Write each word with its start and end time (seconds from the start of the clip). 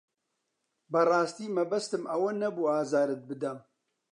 بەڕاستی 0.91 1.53
مەبەستم 1.57 2.03
ئەوە 2.11 2.31
نەبوو 2.41 2.71
ئازارت 2.73 3.21
بدەم. 3.29 3.57